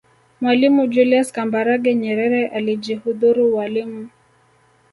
mwalimu 0.41 0.87
julius 0.87 1.31
kambarage 1.31 1.95
nyerere 1.95 2.47
alijihudhuru 2.47 3.55
ualimu 3.55 4.09